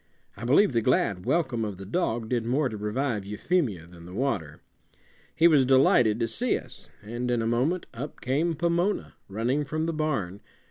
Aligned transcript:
I 0.35 0.45
believe 0.45 0.71
the 0.73 0.81
glad 0.81 1.27
welcome 1.27 1.63
of 1.63 1.77
the 1.77 1.85
dog 1.85 2.29
did 2.29 2.43
more 2.43 2.69
to 2.69 2.75
revive 2.75 3.23
Euphemia 3.23 3.85
than 3.85 4.07
the 4.07 4.15
water. 4.15 4.59
He 5.35 5.47
was 5.47 5.63
delighted 5.63 6.19
to 6.21 6.27
see 6.27 6.57
us, 6.57 6.89
and 7.03 7.29
in 7.29 7.39
a 7.43 7.45
moment 7.45 7.85
up 7.93 8.19
came 8.19 8.55
Pomona, 8.55 9.13
running 9.27 9.63
from 9.63 9.85
the 9.85 9.93
barn. 9.93 10.41